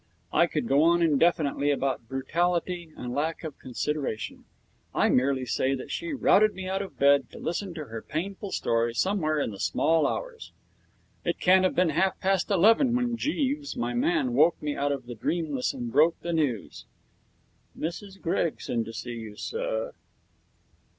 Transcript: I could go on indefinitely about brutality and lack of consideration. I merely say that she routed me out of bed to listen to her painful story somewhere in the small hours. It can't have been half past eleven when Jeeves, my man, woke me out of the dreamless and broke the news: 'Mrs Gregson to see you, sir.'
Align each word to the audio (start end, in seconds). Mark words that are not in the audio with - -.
I 0.33 0.47
could 0.47 0.67
go 0.67 0.81
on 0.81 1.03
indefinitely 1.03 1.69
about 1.69 2.07
brutality 2.07 2.89
and 2.97 3.13
lack 3.13 3.43
of 3.43 3.59
consideration. 3.59 4.45
I 4.95 5.09
merely 5.09 5.45
say 5.45 5.75
that 5.75 5.91
she 5.91 6.11
routed 6.11 6.55
me 6.55 6.67
out 6.67 6.81
of 6.81 6.97
bed 6.97 7.29
to 7.29 7.37
listen 7.37 7.75
to 7.75 7.85
her 7.85 8.01
painful 8.01 8.49
story 8.51 8.95
somewhere 8.95 9.39
in 9.39 9.51
the 9.51 9.59
small 9.59 10.07
hours. 10.07 10.53
It 11.23 11.39
can't 11.39 11.63
have 11.65 11.75
been 11.75 11.89
half 11.89 12.19
past 12.19 12.49
eleven 12.49 12.95
when 12.95 13.15
Jeeves, 13.15 13.77
my 13.77 13.93
man, 13.93 14.33
woke 14.33 14.59
me 14.59 14.75
out 14.75 14.91
of 14.91 15.05
the 15.05 15.13
dreamless 15.13 15.71
and 15.71 15.91
broke 15.91 16.19
the 16.21 16.33
news: 16.33 16.85
'Mrs 17.77 18.19
Gregson 18.19 18.83
to 18.85 18.93
see 18.93 19.11
you, 19.13 19.35
sir.' 19.35 19.93